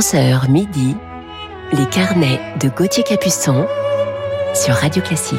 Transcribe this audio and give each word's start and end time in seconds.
11h 0.00 0.50
midi, 0.50 0.96
les 1.74 1.84
carnets 1.84 2.40
de 2.58 2.70
Gauthier 2.70 3.02
Capuçon 3.02 3.66
sur 4.54 4.72
Radio 4.72 5.02
Classique. 5.02 5.38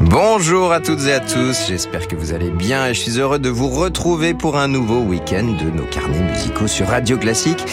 Bonjour 0.00 0.72
à 0.72 0.80
toutes 0.80 1.06
et 1.06 1.12
à 1.12 1.20
tous, 1.20 1.68
j'espère 1.68 2.08
que 2.08 2.16
vous 2.16 2.32
allez 2.32 2.50
bien 2.50 2.88
et 2.88 2.94
je 2.94 3.00
suis 3.00 3.20
heureux 3.20 3.38
de 3.38 3.48
vous 3.48 3.68
retrouver 3.68 4.34
pour 4.34 4.56
un 4.56 4.66
nouveau 4.66 5.02
week-end 5.02 5.44
de 5.44 5.70
nos 5.70 5.86
carnets 5.86 6.32
musicaux 6.32 6.66
sur 6.66 6.88
Radio 6.88 7.16
Classique. 7.16 7.64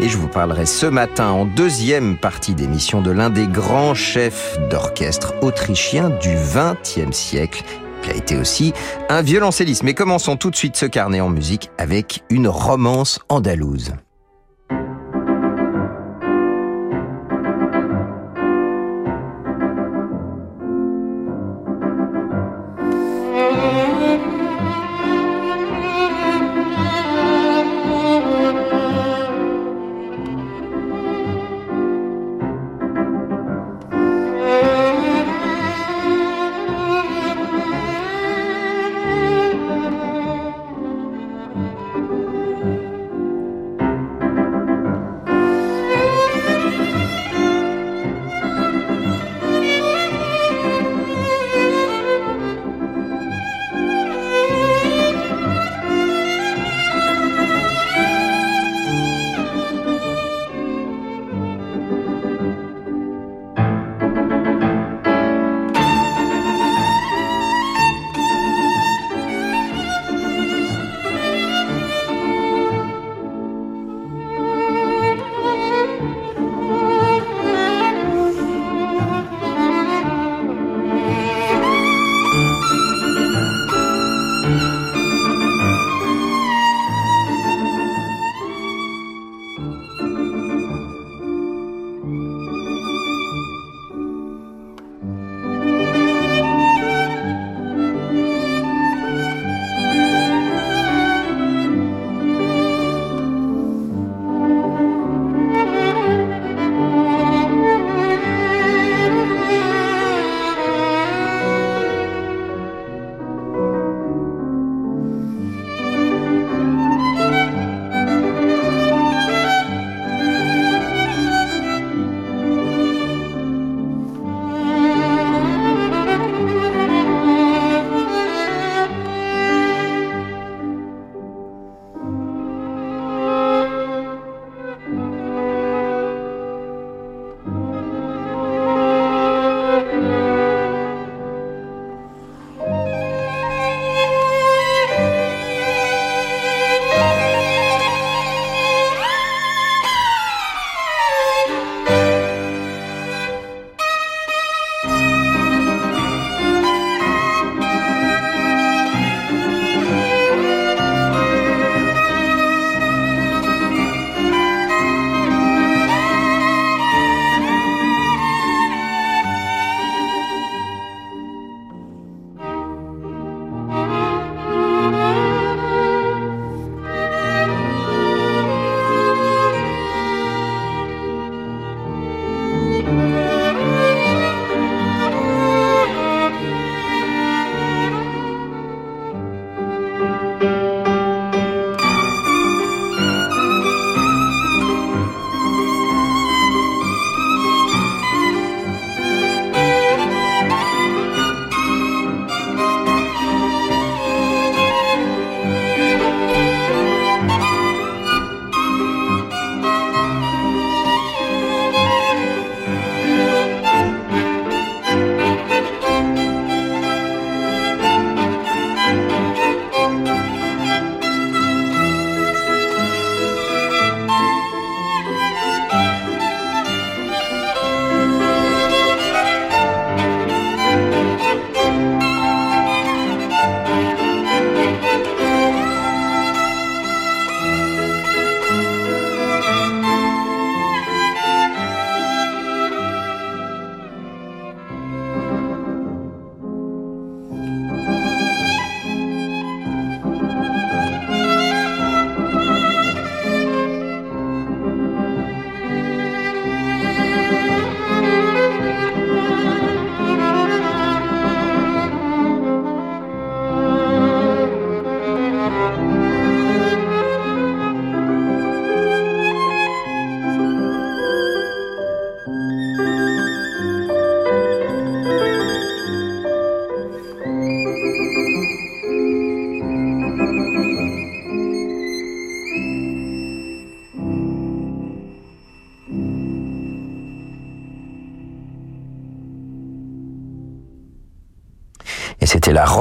Et 0.00 0.08
je 0.08 0.16
vous 0.16 0.28
parlerai 0.28 0.64
ce 0.64 0.86
matin 0.86 1.28
en 1.32 1.44
deuxième 1.44 2.16
partie 2.16 2.54
d'émission 2.54 3.02
de 3.02 3.10
l'un 3.10 3.28
des 3.28 3.46
grands 3.46 3.94
chefs 3.94 4.58
d'orchestre 4.70 5.34
autrichiens 5.42 6.08
du 6.08 6.34
XXe 6.34 7.14
siècle 7.14 7.62
qui 8.02 8.10
a 8.10 8.14
été 8.14 8.36
aussi 8.36 8.72
un 9.08 9.22
violoncelliste. 9.22 9.82
Mais 9.82 9.94
commençons 9.94 10.36
tout 10.36 10.50
de 10.50 10.56
suite 10.56 10.76
ce 10.76 10.86
carnet 10.86 11.20
en 11.20 11.28
musique 11.28 11.70
avec 11.78 12.22
une 12.30 12.48
romance 12.48 13.20
andalouse. 13.28 13.92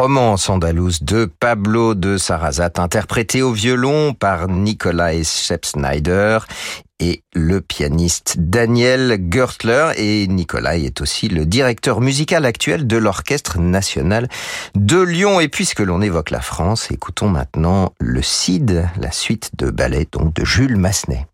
Romance 0.07 0.49
andalouse 0.49 1.03
de 1.03 1.25
Pablo 1.25 1.93
de 1.93 2.17
Sarrazat, 2.17 2.71
interprétée 2.77 3.41
au 3.41 3.51
violon 3.51 4.13
par 4.13 4.47
Nikolai 4.47 5.25
Schepp-Snyder 5.25 6.39
et 7.01 7.23
le 7.33 7.59
pianiste 7.59 8.35
Daniel 8.37 9.19
Gertler. 9.29 9.91
Et 9.97 10.27
Nikolai 10.27 10.85
est 10.85 11.01
aussi 11.01 11.27
le 11.27 11.45
directeur 11.45 11.99
musical 11.99 12.45
actuel 12.45 12.87
de 12.87 12.95
l'Orchestre 12.95 13.59
national 13.59 14.29
de 14.75 15.01
Lyon. 15.01 15.41
Et 15.41 15.49
puisque 15.49 15.81
l'on 15.81 16.01
évoque 16.01 16.29
la 16.29 16.39
France, 16.39 16.89
écoutons 16.89 17.27
maintenant 17.27 17.91
le 17.99 18.21
Cid, 18.21 18.87
la 19.01 19.11
suite 19.11 19.51
de 19.57 19.69
ballet 19.69 20.07
donc 20.09 20.33
de 20.33 20.45
Jules 20.45 20.77
Massenet. 20.77 21.27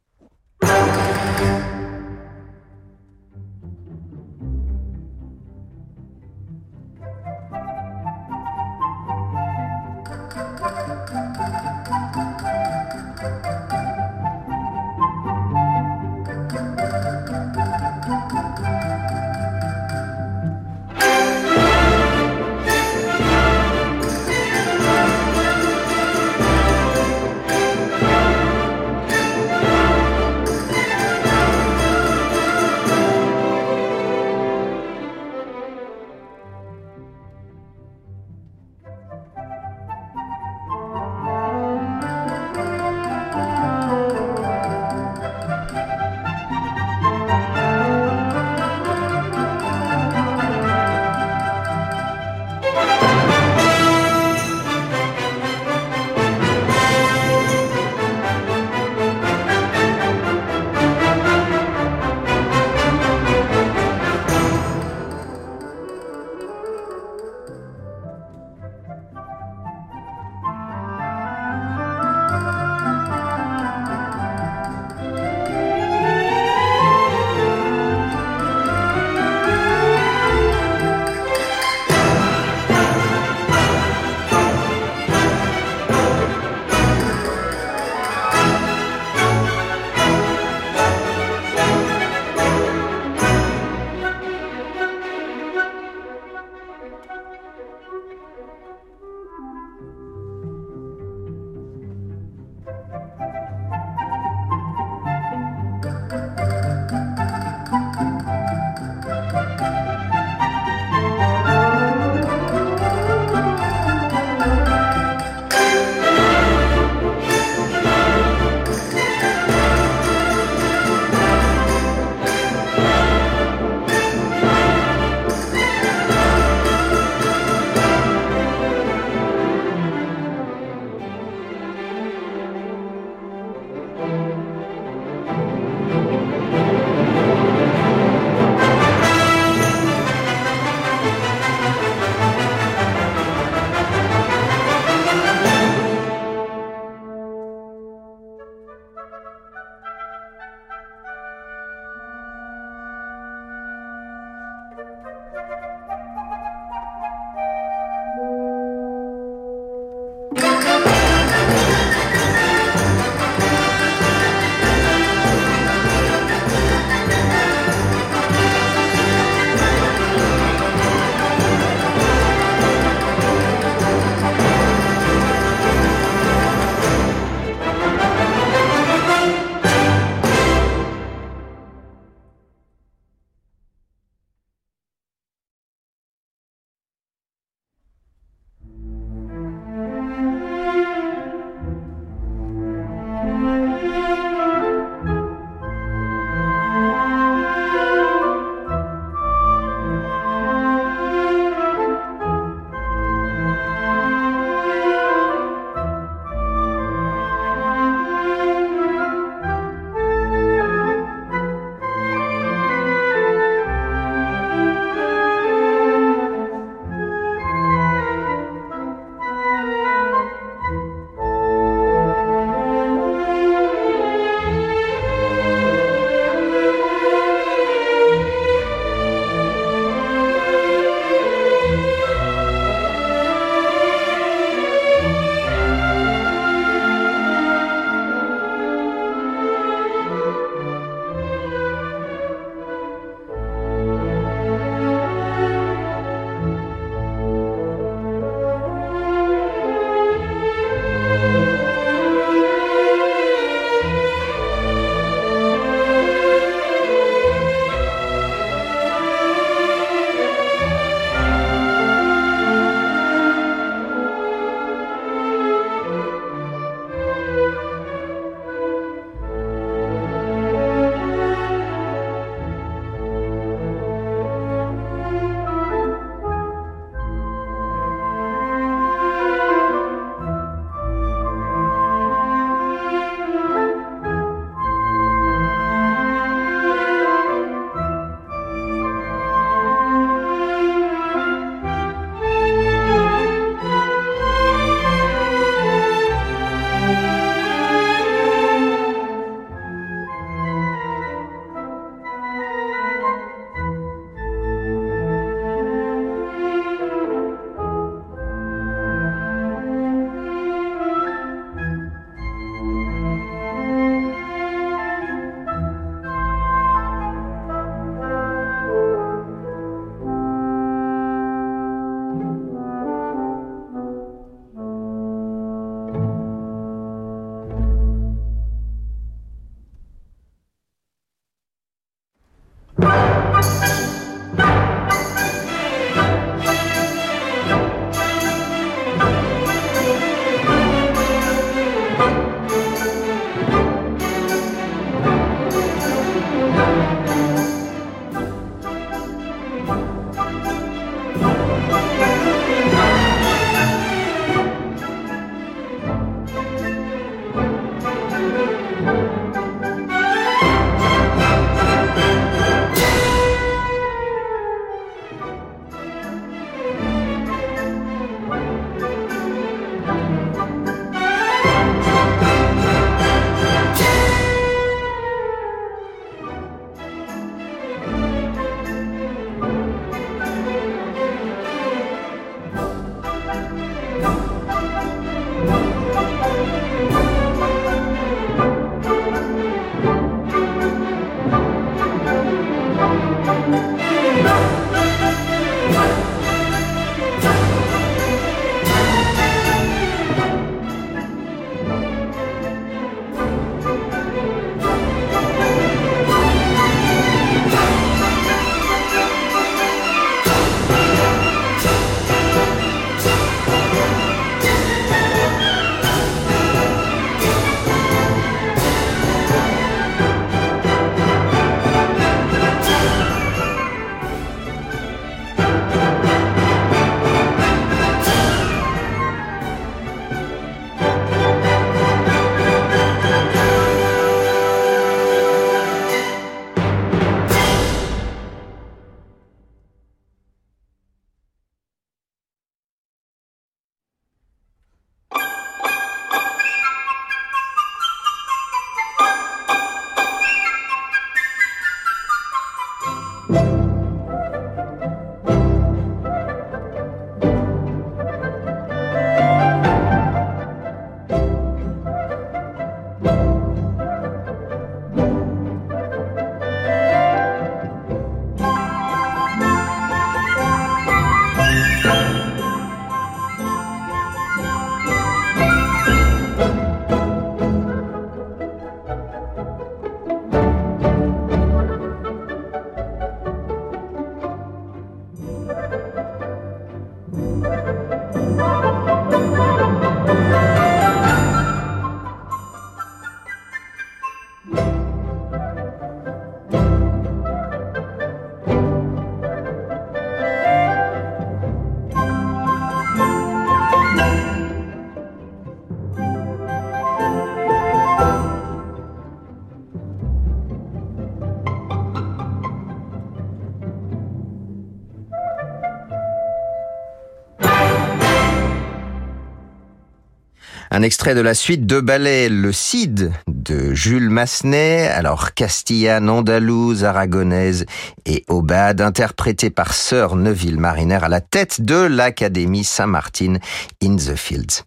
Un 520.84 520.86
extrait 520.86 521.16
de 521.16 521.22
la 521.22 521.34
suite 521.34 521.66
de 521.66 521.80
ballet 521.80 522.28
Le 522.28 522.52
Cid 522.52 523.14
de 523.30 523.74
Jules 523.74 524.10
Massenet, 524.10 524.90
alors 524.90 525.34
castillane, 525.34 526.10
andalouse, 526.10 526.84
aragonaise 526.84 527.66
et 528.06 528.26
aubade, 528.28 528.82
interprété 528.82 529.50
par 529.50 529.76
Sir 529.76 530.18
Neville 530.18 530.60
Mariner 530.60 531.00
à 531.02 531.08
la 531.08 531.22
tête 531.22 531.62
de 531.62 531.78
l'Académie 531.78 532.66
Saint-Martin 532.66 533.38
in 533.82 533.96
the 533.96 534.18
Fields. 534.18 534.66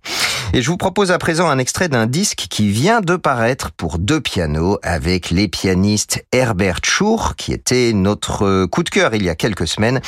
Et 0.54 0.62
je 0.62 0.70
vous 0.70 0.78
propose 0.78 1.12
à 1.12 1.18
présent 1.18 1.50
un 1.50 1.58
extrait 1.58 1.90
d'un 1.90 2.06
disque 2.06 2.46
qui 2.48 2.70
vient 2.70 3.02
de 3.02 3.16
paraître 3.16 3.72
pour 3.72 3.98
deux 3.98 4.22
pianos 4.22 4.78
avec 4.82 5.28
les 5.28 5.48
pianistes 5.48 6.24
Herbert 6.32 6.80
Schur, 6.82 7.34
qui 7.36 7.52
était 7.52 7.92
notre 7.92 8.64
coup 8.64 8.84
de 8.84 8.88
cœur 8.88 9.14
il 9.14 9.22
y 9.22 9.28
a 9.28 9.34
quelques 9.34 9.68
semaines, 9.68 10.00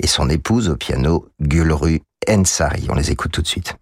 et 0.00 0.06
son 0.06 0.30
épouse 0.30 0.68
au 0.68 0.76
piano 0.76 1.26
Gulru 1.40 2.02
Ensari. 2.30 2.86
On 2.88 2.94
les 2.94 3.10
écoute 3.10 3.32
tout 3.32 3.42
de 3.42 3.48
suite. 3.48 3.74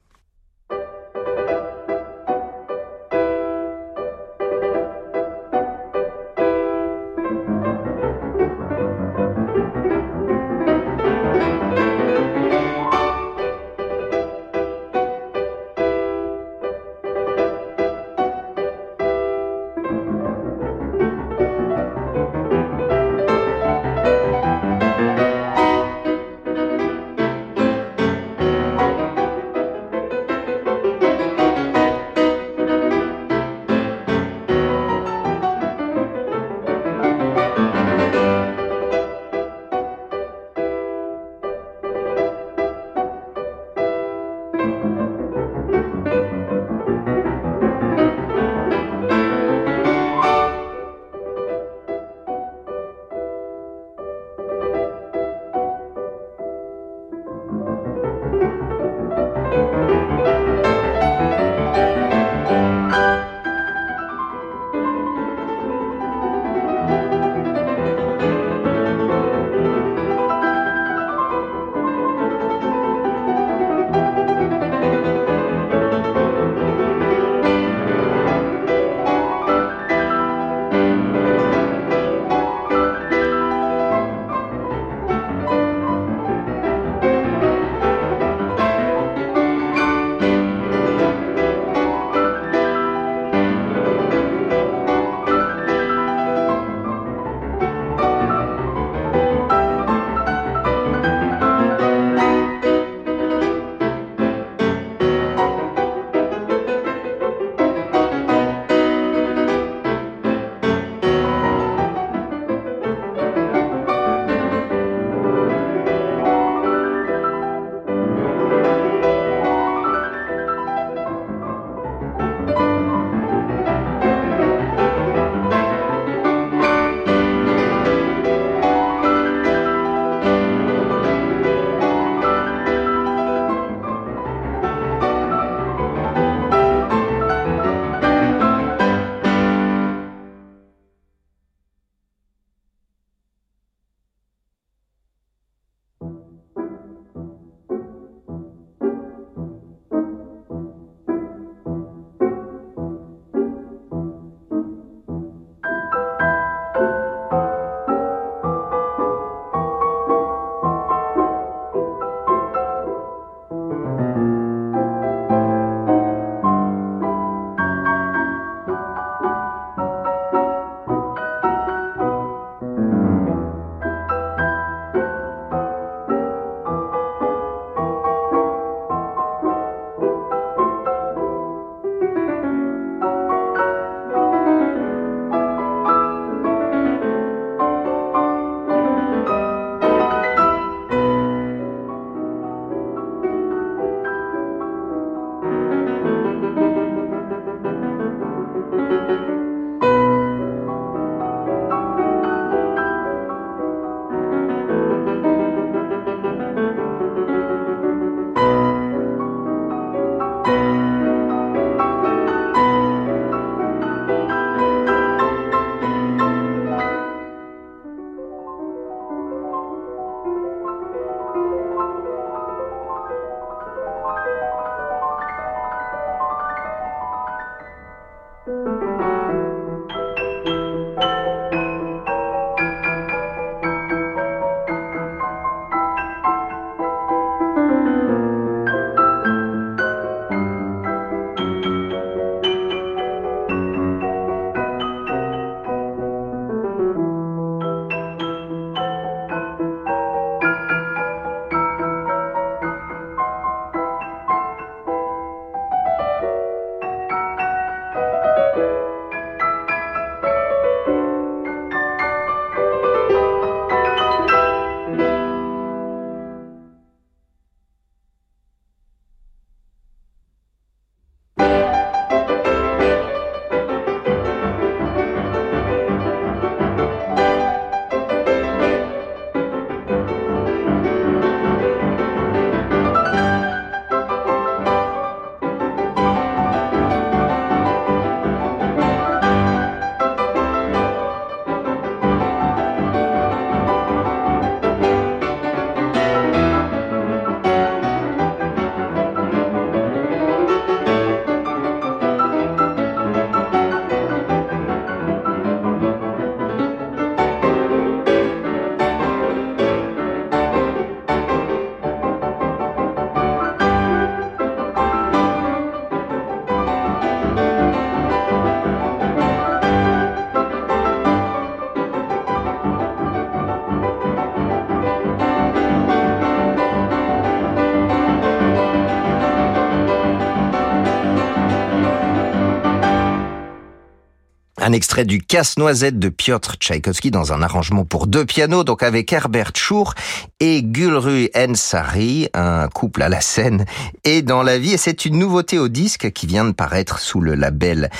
Un 334.66 334.72
extrait 334.72 335.04
du 335.04 335.20
Casse-Noisette 335.20 335.98
de 335.98 336.08
Piotr 336.08 336.54
Tchaïkovski 336.54 337.10
dans 337.10 337.34
un 337.34 337.42
arrangement 337.42 337.84
pour 337.84 338.06
deux 338.06 338.24
pianos, 338.24 338.64
donc 338.64 338.82
avec 338.82 339.12
Herbert 339.12 339.50
Schur 339.54 339.92
et 340.40 340.62
Gulru 340.62 341.28
Ensari, 341.36 342.28
un 342.32 342.68
couple 342.68 343.02
à 343.02 343.10
la 343.10 343.20
scène 343.20 343.66
et 344.04 344.22
dans 344.22 344.42
la 344.42 344.56
vie. 344.56 344.72
Et 344.72 344.76
c'est 344.78 345.04
une 345.04 345.18
nouveauté 345.18 345.58
au 345.58 345.68
disque 345.68 346.12
qui 346.12 346.26
vient 346.26 346.46
de 346.46 346.52
paraître 346.52 346.98
sous 346.98 347.20
le 347.20 347.34
label 347.34 347.90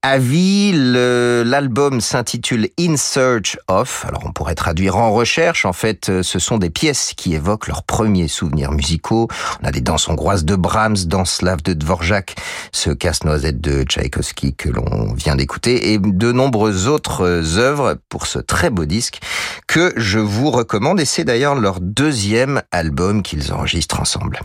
Avi. 0.00 0.72
L'album 0.74 2.00
s'intitule 2.00 2.70
In 2.80 2.96
Search 2.96 3.58
of. 3.68 4.06
Alors 4.08 4.22
on 4.24 4.32
pourrait 4.32 4.54
traduire 4.54 4.96
en 4.96 5.12
recherche. 5.12 5.66
En 5.66 5.74
fait, 5.74 6.22
ce 6.22 6.38
sont 6.38 6.56
des 6.56 6.70
pièces 6.70 7.12
qui 7.14 7.34
évoquent 7.34 7.66
leurs 7.66 7.82
premiers 7.82 8.28
souvenirs 8.28 8.72
musicaux. 8.72 9.28
On 9.62 9.66
a 9.66 9.70
des 9.70 9.82
danses 9.82 10.08
hongroises 10.08 10.46
de 10.46 10.56
Brahms, 10.56 11.04
dans 11.04 11.26
Slav 11.26 11.62
de 11.62 11.74
Dvorak, 11.74 12.36
ce 12.72 12.88
Casse-Noisette 12.88 13.60
de 13.60 13.82
Tchaïkovski 13.82 14.54
que 14.54 14.70
l'on 14.70 15.12
vient 15.12 15.36
d'écouter 15.36 15.92
de 16.06 16.32
nombreuses 16.32 16.88
autres 16.88 17.58
œuvres 17.58 17.98
pour 18.08 18.26
ce 18.26 18.38
très 18.38 18.70
beau 18.70 18.84
disque 18.84 19.20
que 19.66 19.92
je 19.96 20.18
vous 20.18 20.50
recommande 20.50 21.00
et 21.00 21.04
c'est 21.04 21.24
d'ailleurs 21.24 21.54
leur 21.54 21.80
deuxième 21.80 22.62
album 22.70 23.22
qu'ils 23.22 23.52
enregistrent 23.52 24.00
ensemble. 24.00 24.40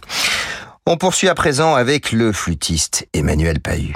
On 0.86 0.98
poursuit 0.98 1.30
à 1.30 1.36
présent 1.36 1.76
avec 1.76 2.12
le 2.12 2.34
flûtiste 2.34 3.08
Emmanuel 3.14 3.60
Pahut. 3.60 3.94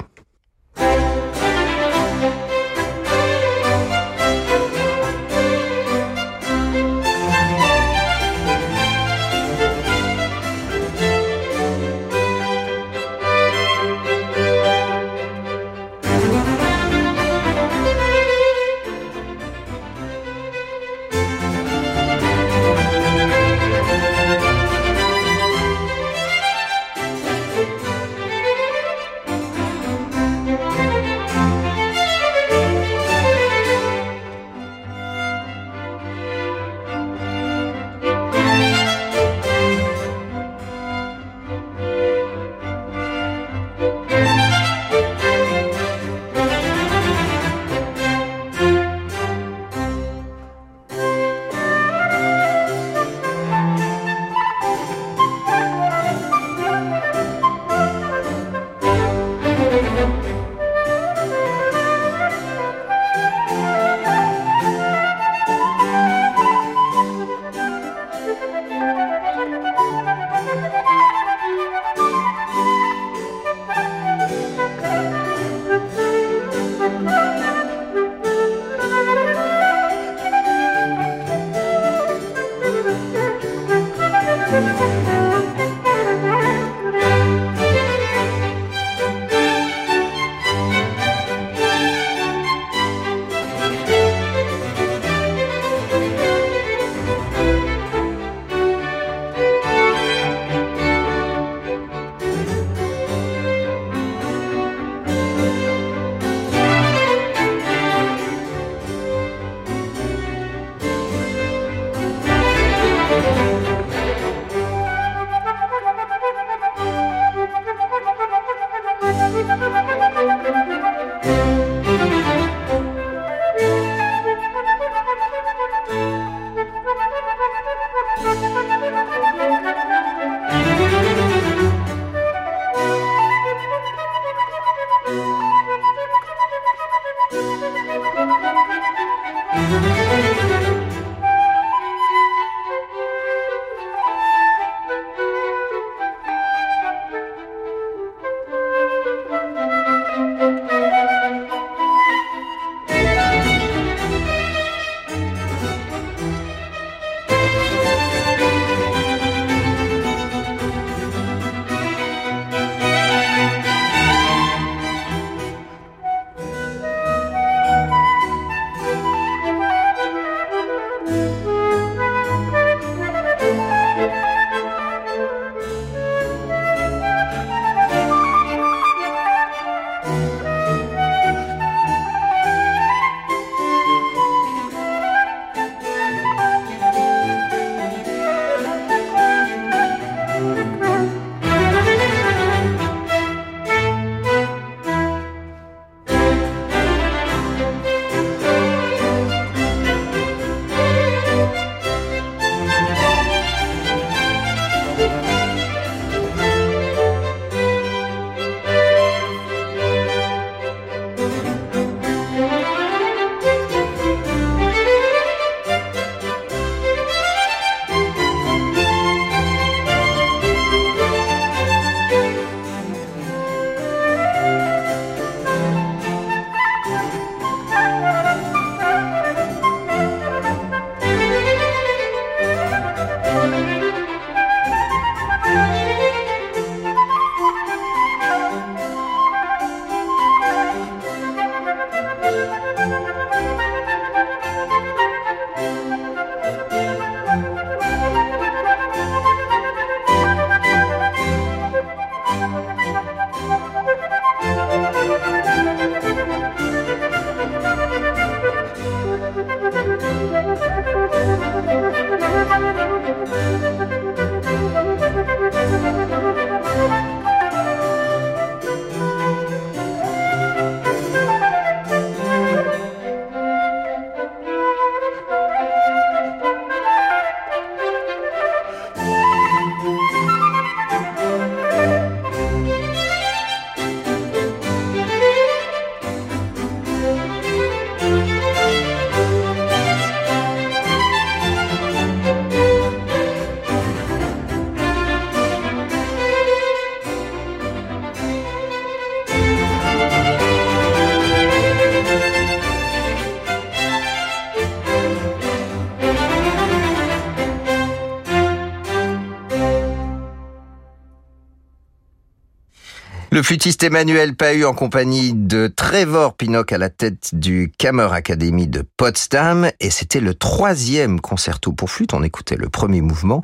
Flûtiste 313.46 313.84
Emmanuel 313.84 314.34
Pahu 314.34 314.64
en 314.64 314.74
compagnie 314.74 315.32
de 315.32 315.68
Trevor 315.68 316.34
Pinnock 316.34 316.72
à 316.72 316.78
la 316.78 316.90
tête 316.90 317.30
du 317.32 317.70
Kammer 317.78 318.08
Academy 318.10 318.66
de 318.66 318.82
Potsdam 318.96 319.70
et 319.78 319.90
c'était 319.90 320.18
le 320.18 320.34
troisième 320.34 321.20
concerto 321.20 321.70
pour 321.70 321.88
flûte. 321.88 322.12
On 322.12 322.24
écoutait 322.24 322.56
le 322.56 322.68
premier 322.68 323.02
mouvement 323.02 323.42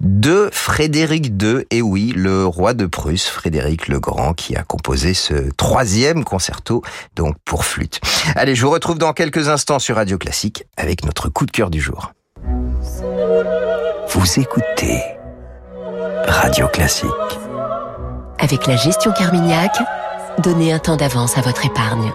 de 0.00 0.48
Frédéric 0.50 1.26
II, 1.26 1.66
et 1.70 1.82
oui, 1.82 2.14
le 2.16 2.46
roi 2.46 2.72
de 2.72 2.86
Prusse, 2.86 3.26
Frédéric 3.26 3.88
le 3.88 4.00
Grand, 4.00 4.32
qui 4.32 4.56
a 4.56 4.62
composé 4.62 5.12
ce 5.12 5.50
troisième 5.58 6.24
concerto, 6.24 6.82
donc 7.14 7.36
pour 7.44 7.66
flûte. 7.66 8.00
Allez, 8.36 8.54
je 8.54 8.64
vous 8.64 8.70
retrouve 8.70 8.96
dans 8.96 9.12
quelques 9.12 9.50
instants 9.50 9.78
sur 9.78 9.96
Radio 9.96 10.16
Classique 10.16 10.64
avec 10.78 11.04
notre 11.04 11.28
coup 11.28 11.44
de 11.44 11.50
cœur 11.50 11.68
du 11.68 11.82
jour. 11.82 12.14
Vous 14.08 14.40
écoutez 14.40 15.02
Radio 16.26 16.66
Classique. 16.68 17.10
Avec 18.38 18.66
la 18.66 18.76
gestion 18.76 19.12
Carmignac, 19.12 19.76
donnez 20.38 20.72
un 20.72 20.78
temps 20.78 20.96
d'avance 20.96 21.38
à 21.38 21.40
votre 21.40 21.64
épargne. 21.64 22.12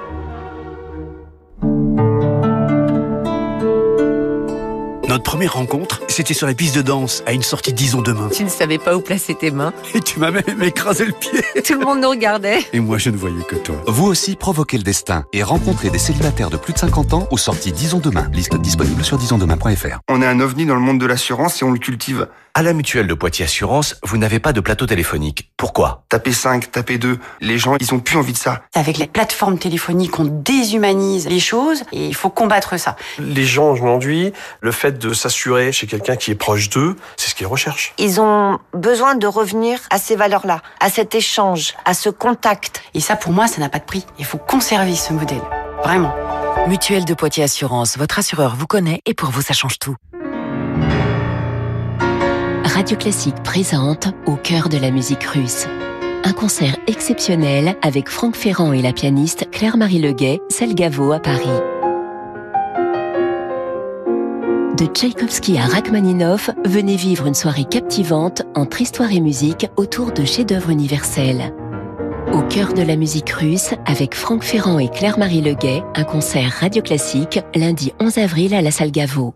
Notre 5.08 5.24
première 5.24 5.54
rencontre, 5.54 6.02
c'était 6.08 6.36
sur 6.36 6.46
la 6.46 6.54
piste 6.54 6.76
de 6.76 6.84
danse, 6.84 7.24
à 7.26 7.34
une 7.34 7.42
sortie 7.42 7.74
Disons 7.74 8.04
demain. 8.04 8.30
Tu 8.32 8.44
ne 8.44 8.50
savais 8.50 8.78
pas 8.78 8.96
où 8.96 9.02
placer 9.02 9.34
tes 9.34 9.50
mains. 9.50 9.74
Et 9.96 10.02
tu 10.02 10.20
m'as 10.20 10.30
même 10.30 10.62
écrasé 10.62 11.04
le 11.04 11.14
pied. 11.14 11.42
Tout 11.66 11.80
le 11.80 11.84
monde 11.84 12.00
nous 12.00 12.10
regardait. 12.10 12.60
Et 12.74 12.80
moi, 12.80 13.00
je 13.00 13.10
ne 13.10 13.18
voyais 13.18 13.44
que 13.44 13.56
toi. 13.56 13.76
Vous 13.88 14.06
aussi, 14.06 14.36
provoquez 14.36 14.78
le 14.78 14.84
destin 14.84 15.26
et 15.34 15.42
rencontrez 15.42 15.90
des 15.90 15.98
célibataires 15.98 16.52
de 16.52 16.58
plus 16.58 16.74
de 16.74 16.78
50 16.78 17.14
ans 17.16 17.28
aux 17.32 17.38
sorties 17.38 17.72
Disons 17.72 17.98
demain. 17.98 18.30
Liste 18.34 18.56
disponible 18.58 19.04
sur 19.04 19.18
disonsdemain.fr. 19.18 20.00
On 20.10 20.22
est 20.22 20.28
un 20.28 20.40
ovni 20.42 20.68
dans 20.68 20.76
le 20.76 20.82
monde 20.82 21.00
de 21.00 21.08
l'assurance 21.08 21.60
et 21.60 21.66
on 21.66 21.72
le 21.72 21.80
cultive. 21.80 22.28
À 22.56 22.64
la 22.64 22.74
mutuelle 22.74 23.08
de 23.08 23.14
Poitiers 23.14 23.46
Assurance, 23.46 23.96
vous 24.04 24.18
n'avez 24.18 24.40
pas 24.40 24.54
de 24.54 24.60
plateau 24.60 24.86
téléphonique. 24.86 25.52
Pourquoi? 25.56 26.04
Tapez 26.10 26.34
5, 26.34 26.72
tapez 26.72 26.98
2. 26.98 27.20
Les 27.42 27.58
gens, 27.58 27.76
ils 27.80 27.94
ont 27.94 28.00
plus 28.00 28.18
envie 28.18 28.34
de 28.34 28.38
ça. 28.38 28.64
Avec 28.74 28.98
les 28.98 29.08
plateformes 29.08 29.58
téléphoniques, 29.58 30.20
on 30.20 30.26
déshumanise 30.26 31.28
les 31.28 31.40
choses 31.40 31.84
et 31.92 32.08
il 32.08 32.16
faut 32.16 32.30
combattre 32.30 32.78
ça. 32.78 32.96
Les 33.20 33.46
gens, 33.46 33.76
je 33.76 33.84
m'enduis. 33.84 34.34
Le 34.62 34.72
fait 34.72 34.98
de 34.98 35.14
s'assurer 35.14 35.72
chez 35.72 35.88
quelqu'un 35.88 36.16
qui 36.16 36.32
est 36.32 36.36
proche 36.36 36.70
d'eux, 36.70 36.96
c'est 37.18 37.30
ce 37.30 37.36
qu'ils 37.36 37.48
recherchent. 37.48 37.94
Ils 37.98 38.20
ont 38.20 38.60
besoin 38.74 39.16
de 39.16 39.28
revenir 39.28 39.80
à 39.92 40.00
ces 40.00 40.16
valeurs-là, 40.16 40.62
à 40.80 40.90
cet 40.90 41.16
échange, 41.16 41.76
à 41.86 41.94
ce 41.94 42.10
contact. 42.10 42.82
Et 42.94 43.00
ça, 43.00 43.16
pour 43.16 43.32
moi, 43.32 43.48
ça 43.48 43.62
n'a 43.62 43.70
pas 43.70 43.80
de 43.80 43.86
prix. 43.86 44.06
Il 44.18 44.26
faut 44.26 44.40
conserver 44.40 44.96
ce 44.96 45.14
modèle. 45.14 45.42
Vraiment. 45.84 46.14
Mutuelle 46.68 47.06
de 47.06 47.14
Poitiers 47.14 47.44
Assurance, 47.44 47.98
votre 47.98 48.20
assureur 48.20 48.56
vous 48.56 48.68
connaît 48.68 49.02
et 49.06 49.14
pour 49.14 49.30
vous, 49.30 49.42
ça 49.42 49.54
change 49.54 49.80
tout. 49.80 49.96
Radio 52.80 52.96
Classique 52.96 53.44
présente 53.44 54.08
Au 54.26 54.38
cœur 54.38 54.70
de 54.70 54.78
la 54.78 54.90
musique 54.90 55.26
russe. 55.26 55.68
Un 56.24 56.32
concert 56.32 56.78
exceptionnel 56.88 57.76
avec 57.82 58.08
Franck 58.08 58.38
Ferrand 58.38 58.72
et 58.72 58.82
la 58.82 58.94
pianiste 58.94 59.50
Claire-Marie 59.52 60.00
Leguet, 60.00 60.40
Selgavo 60.48 61.12
à 61.12 61.20
Paris. 61.20 61.44
De 64.78 64.86
Tchaïkovski 64.86 65.58
à 65.58 65.66
Rachmaninoff, 65.66 66.52
venez 66.64 66.96
vivre 66.96 67.28
une 67.28 67.34
soirée 67.34 67.66
captivante 67.66 68.44
entre 68.56 68.80
histoire 68.80 69.12
et 69.12 69.20
musique 69.20 69.68
autour 69.76 70.14
de 70.14 70.24
chefs-d'œuvre 70.24 70.70
universels. 70.70 71.54
Au 72.32 72.44
cœur 72.44 72.74
de 72.74 72.82
la 72.82 72.96
musique 72.96 73.32
russe, 73.32 73.74
avec 73.86 74.16
Franck 74.16 74.42
Ferrand 74.42 74.80
et 74.80 74.88
Claire-Marie 74.88 75.42
Leguet, 75.42 75.84
un 75.96 76.06
concert 76.06 76.60
radio 76.62 76.82
classique 76.82 77.42
lundi 77.56 77.92
11 78.00 78.20
avril 78.20 78.54
à 78.54 78.62
la 78.62 78.72
salle 78.72 78.92
Gaveau. 78.92 79.34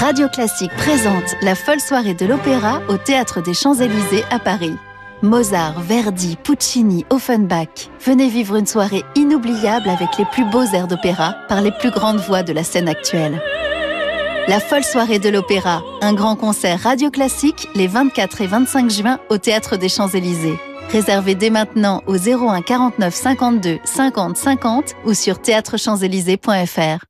Radio 0.00 0.28
Classique 0.28 0.72
présente 0.78 1.36
la 1.42 1.54
folle 1.54 1.78
soirée 1.78 2.14
de 2.14 2.24
l'opéra 2.24 2.80
au 2.88 2.96
Théâtre 2.96 3.42
des 3.42 3.52
Champs-Élysées 3.52 4.24
à 4.30 4.38
Paris. 4.38 4.74
Mozart, 5.20 5.78
Verdi, 5.82 6.38
Puccini, 6.42 7.04
Offenbach. 7.10 7.90
Venez 8.00 8.30
vivre 8.30 8.56
une 8.56 8.66
soirée 8.66 9.04
inoubliable 9.14 9.90
avec 9.90 10.16
les 10.16 10.24
plus 10.24 10.46
beaux 10.46 10.64
airs 10.64 10.88
d'opéra 10.88 11.34
par 11.50 11.60
les 11.60 11.70
plus 11.70 11.90
grandes 11.90 12.16
voix 12.16 12.42
de 12.42 12.54
la 12.54 12.64
scène 12.64 12.88
actuelle. 12.88 13.42
La 14.48 14.58
folle 14.58 14.84
soirée 14.84 15.18
de 15.18 15.28
l'opéra, 15.28 15.82
un 16.00 16.14
grand 16.14 16.34
concert 16.34 16.80
radio 16.80 17.10
classique 17.10 17.68
les 17.74 17.86
24 17.86 18.40
et 18.40 18.46
25 18.46 18.90
juin 18.90 19.18
au 19.28 19.36
Théâtre 19.36 19.76
des 19.76 19.90
Champs-Élysées. 19.90 20.58
Réservez 20.88 21.34
dès 21.34 21.50
maintenant 21.50 22.02
au 22.06 22.16
01 22.16 22.62
49 22.62 23.14
52 23.14 23.78
50 23.84 24.34
50 24.34 24.94
ou 25.04 25.12
sur 25.12 25.42
théâtrechamps-élysées.fr. 25.42 27.09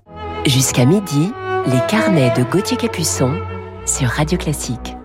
Jusqu'à 0.47 0.85
midi, 0.85 1.31
les 1.67 1.79
carnets 1.87 2.33
de 2.35 2.43
Gauthier 2.43 2.75
Capuçon 2.75 3.31
sur 3.85 4.07
Radio 4.07 4.39
Classique. 4.39 4.95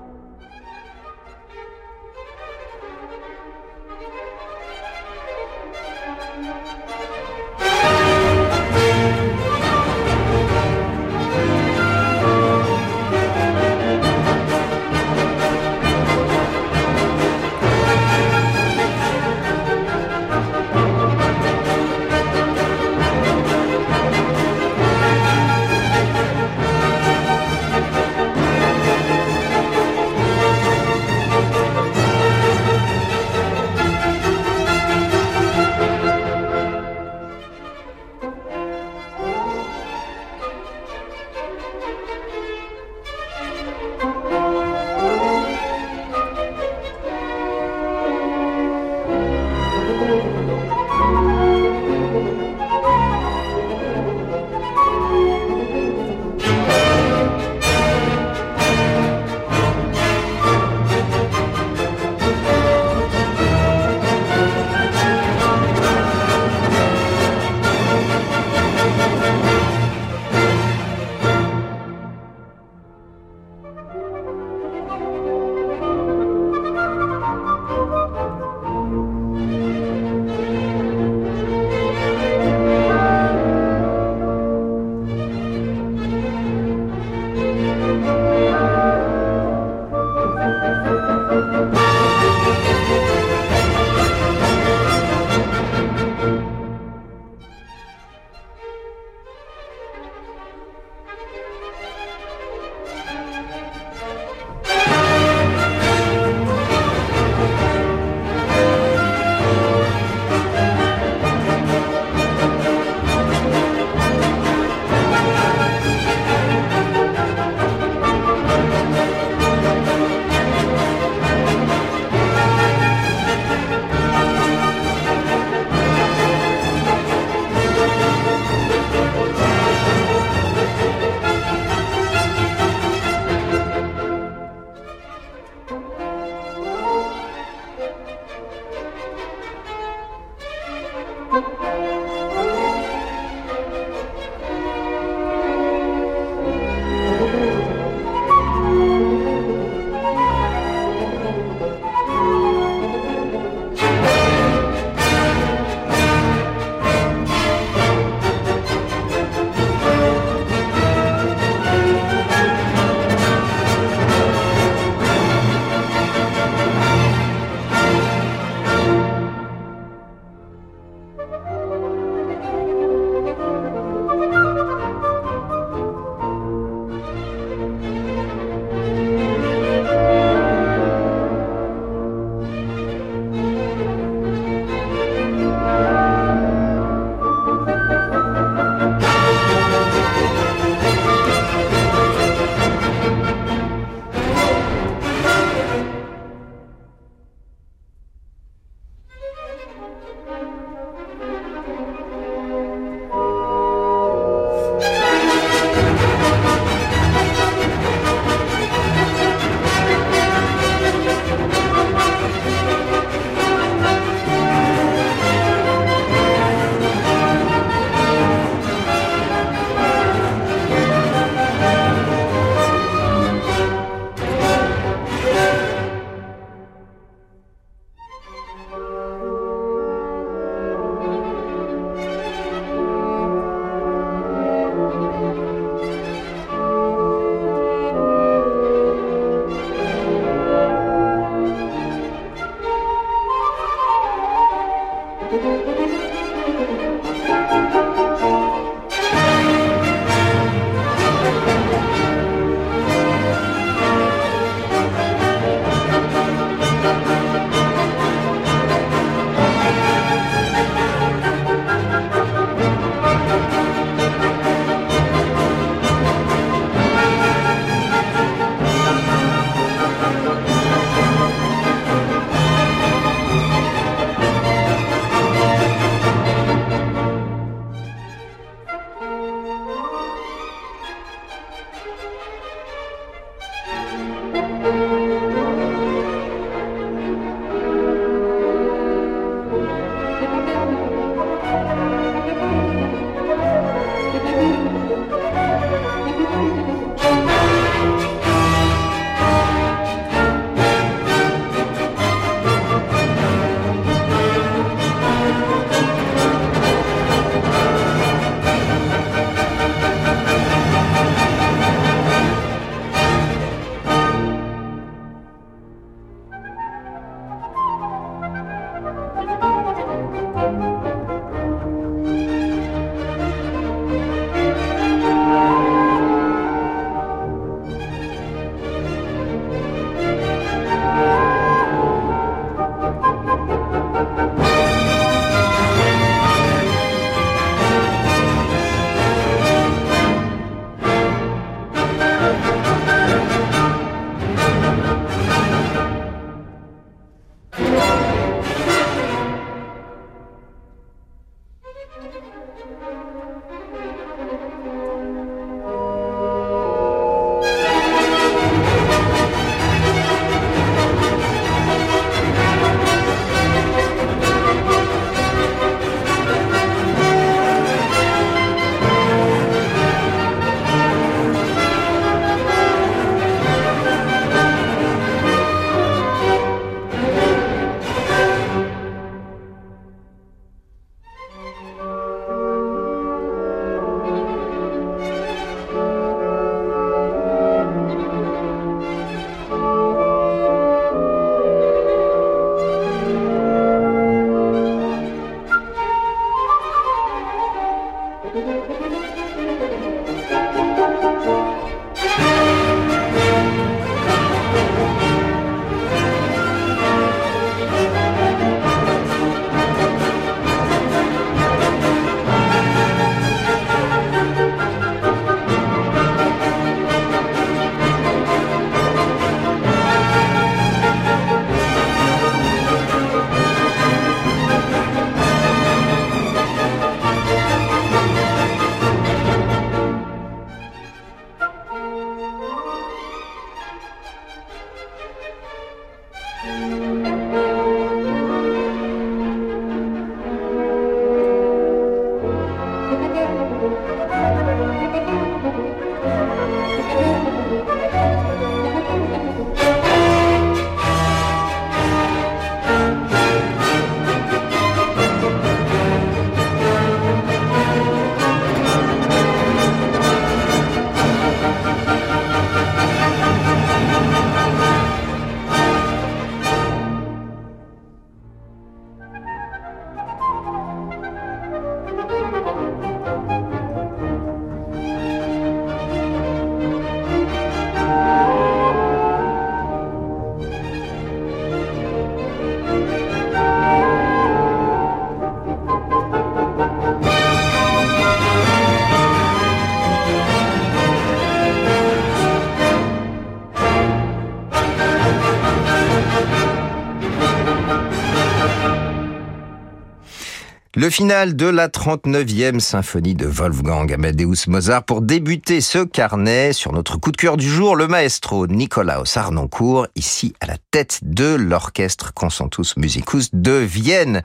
Le 500.87 500.91
final 500.91 501.35
de 501.35 501.47
la 501.47 501.67
39e 501.67 502.61
symphonie 502.61 503.17
de 503.17 503.27
Wolfgang 503.27 503.93
Amadeus 503.93 504.47
Mozart 504.47 504.85
pour 504.85 505.03
débuter 505.03 505.61
ce 505.61 505.83
carnet 505.83 506.53
sur 506.53 506.73
notre 506.73 506.97
coup 506.97 507.11
de 507.11 507.17
cœur 507.17 507.37
du 507.37 507.51
jour, 507.51 507.75
le 507.75 507.89
maestro 507.89 508.47
Nicolaus 508.47 509.17
Arnoncourt, 509.17 509.89
ici 509.97 510.33
à 510.39 510.47
la 510.47 510.59
tête 510.71 511.01
de 511.03 511.35
l'orchestre 511.35 512.15
Concentus 512.15 512.77
Musicus 512.77 513.31
de 513.33 513.51
Vienne. 513.51 514.23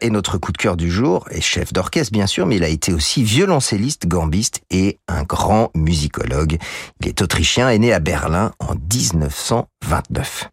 Et 0.00 0.10
notre 0.10 0.38
coup 0.38 0.50
de 0.50 0.58
cœur 0.58 0.76
du 0.76 0.90
jour 0.90 1.24
est 1.30 1.40
chef 1.40 1.72
d'orchestre, 1.72 2.12
bien 2.12 2.26
sûr, 2.26 2.46
mais 2.46 2.56
il 2.56 2.64
a 2.64 2.68
été 2.68 2.92
aussi 2.92 3.22
violoncelliste, 3.22 4.08
gambiste 4.08 4.62
et 4.70 4.98
un 5.06 5.22
grand 5.22 5.70
musicologue. 5.76 6.58
Il 7.00 7.06
est 7.06 7.22
autrichien 7.22 7.70
et 7.70 7.78
né 7.78 7.92
à 7.92 8.00
Berlin 8.00 8.50
en 8.58 8.74
1929. 8.74 10.50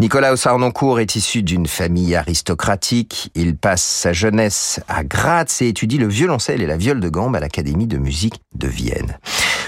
Nicolas 0.00 0.34
Sarnoncourt 0.34 0.98
est 1.00 1.14
issu 1.14 1.42
d'une 1.42 1.66
famille 1.66 2.16
aristocratique. 2.16 3.30
Il 3.34 3.54
passe 3.54 3.82
sa 3.82 4.14
jeunesse 4.14 4.80
à 4.88 5.04
Graz 5.04 5.58
et 5.60 5.68
étudie 5.68 5.98
le 5.98 6.08
violoncelle 6.08 6.62
et 6.62 6.66
la 6.66 6.78
viole 6.78 7.00
de 7.00 7.10
gambe 7.10 7.36
à 7.36 7.40
l'Académie 7.40 7.86
de 7.86 7.98
musique 7.98 8.40
de 8.54 8.66
Vienne. 8.66 9.18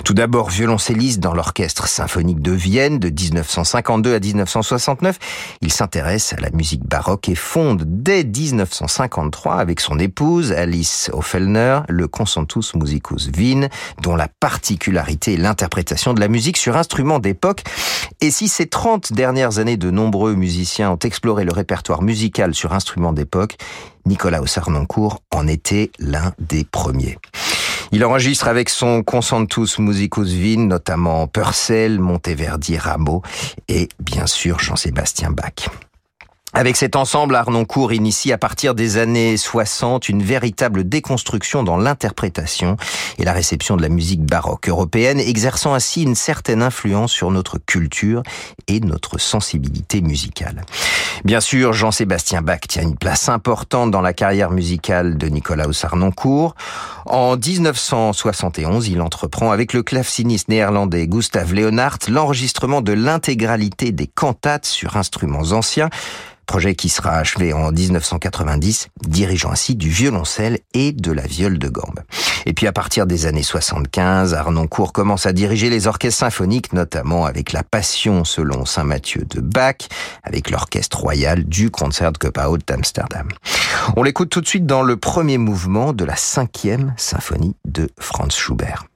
Tout 0.04 0.14
d'abord 0.14 0.50
violoncelliste 0.50 1.20
dans 1.20 1.32
l'orchestre 1.32 1.86
symphonique 1.86 2.40
de 2.42 2.50
Vienne 2.50 2.98
de 2.98 3.08
1952 3.08 4.14
à 4.14 4.18
1969, 4.18 5.18
il 5.60 5.72
s'intéresse 5.72 6.32
à 6.32 6.40
la 6.40 6.50
musique 6.50 6.84
baroque 6.84 7.28
et 7.28 7.36
fonde 7.36 7.84
dès 7.86 8.24
1953 8.24 9.54
avec 9.54 9.78
son 9.78 10.00
épouse 10.00 10.50
Alice 10.50 11.08
Offellner 11.12 11.80
le 11.88 12.08
Concentus 12.08 12.74
Musicus 12.74 13.30
Wien, 13.36 13.68
dont 14.02 14.16
la 14.16 14.26
particularité 14.26 15.34
est 15.34 15.36
l'interprétation 15.36 16.14
de 16.14 16.20
la 16.20 16.28
musique 16.28 16.56
sur 16.56 16.76
instruments 16.76 17.20
d'époque. 17.20 17.62
Et 18.20 18.32
si 18.32 18.48
ces 18.48 18.66
30 18.66 19.12
dernières 19.12 19.58
années 19.58 19.76
de 19.76 19.92
nombreux 19.92 20.34
musiciens 20.34 20.90
ont 20.90 20.98
exploré 20.98 21.44
le 21.44 21.52
répertoire 21.52 22.02
musical 22.02 22.54
sur 22.54 22.72
instruments 22.72 23.12
d'époque, 23.12 23.56
Nicolas 24.04 24.44
Sarnoncourt 24.46 25.20
en 25.30 25.46
était 25.46 25.92
l'un 26.00 26.32
des 26.40 26.64
premiers. 26.64 27.18
Il 27.94 28.04
enregistre 28.06 28.48
avec 28.48 28.70
son 28.70 29.02
Concentus 29.02 29.78
Musicus 29.78 30.32
Wien, 30.32 30.66
notamment 30.66 31.26
Purcell, 31.26 32.00
Monteverdi, 32.00 32.78
Rameau 32.78 33.22
et 33.68 33.90
bien 34.00 34.26
sûr 34.26 34.58
Jean-Sébastien 34.60 35.30
Bach. 35.30 35.68
Avec 36.54 36.76
cet 36.76 36.96
ensemble, 36.96 37.34
Arnoncourt 37.34 37.94
initie 37.94 38.30
à 38.30 38.36
partir 38.36 38.74
des 38.74 38.98
années 38.98 39.38
60 39.38 40.10
une 40.10 40.22
véritable 40.22 40.86
déconstruction 40.86 41.62
dans 41.62 41.78
l'interprétation 41.78 42.76
et 43.16 43.24
la 43.24 43.32
réception 43.32 43.74
de 43.78 43.80
la 43.80 43.88
musique 43.88 44.22
baroque 44.22 44.68
européenne, 44.68 45.18
exerçant 45.18 45.72
ainsi 45.72 46.02
une 46.02 46.14
certaine 46.14 46.60
influence 46.60 47.10
sur 47.10 47.30
notre 47.30 47.56
culture 47.56 48.22
et 48.68 48.80
notre 48.80 49.16
sensibilité 49.16 50.02
musicale. 50.02 50.66
Bien 51.24 51.40
sûr, 51.40 51.72
Jean-Sébastien 51.72 52.42
Bach 52.42 52.60
tient 52.68 52.82
une 52.82 52.98
place 52.98 53.30
importante 53.30 53.90
dans 53.90 54.02
la 54.02 54.12
carrière 54.12 54.50
musicale 54.50 55.16
de 55.16 55.28
Nicolas 55.28 55.68
Arnoncourt. 55.84 56.54
En 57.06 57.36
1971, 57.36 58.88
il 58.88 59.00
entreprend 59.00 59.52
avec 59.52 59.72
le 59.72 59.82
claveciniste 59.82 60.48
néerlandais 60.48 61.06
Gustav 61.06 61.54
Leonhardt 61.54 62.10
l'enregistrement 62.10 62.82
de 62.82 62.92
l'intégralité 62.92 63.90
des 63.90 64.06
cantates 64.06 64.66
sur 64.66 64.98
instruments 64.98 65.52
anciens, 65.52 65.88
projet 66.46 66.74
qui 66.74 66.88
sera 66.88 67.12
achevé 67.12 67.52
en 67.52 67.72
1990, 67.72 68.88
dirigeant 69.06 69.50
ainsi 69.50 69.76
du 69.76 69.88
violoncelle 69.88 70.58
et 70.74 70.92
de 70.92 71.12
la 71.12 71.22
viole 71.22 71.58
de 71.58 71.68
gambe. 71.68 72.00
Et 72.46 72.52
puis 72.52 72.66
à 72.66 72.72
partir 72.72 73.06
des 73.06 73.26
années 73.26 73.42
75, 73.42 74.34
Arnoncourt 74.34 74.92
commence 74.92 75.26
à 75.26 75.32
diriger 75.32 75.70
les 75.70 75.86
orchestres 75.86 76.20
symphoniques, 76.20 76.72
notamment 76.72 77.24
avec 77.24 77.52
la 77.52 77.62
Passion 77.62 78.24
selon 78.24 78.64
Saint 78.64 78.84
Matthieu 78.84 79.24
de 79.24 79.40
Bach, 79.40 79.76
avec 80.22 80.50
l'orchestre 80.50 80.98
royal 80.98 81.44
du 81.44 81.70
Concertgebouw 81.70 82.58
d'Amsterdam. 82.58 83.28
On 83.96 84.02
l'écoute 84.02 84.30
tout 84.30 84.40
de 84.40 84.46
suite 84.46 84.66
dans 84.66 84.82
le 84.82 84.96
premier 84.96 85.38
mouvement 85.38 85.92
de 85.92 86.04
la 86.04 86.16
cinquième 86.16 86.94
symphonie 86.96 87.56
de 87.64 87.88
Franz 87.98 88.36
Schubert. 88.36 88.86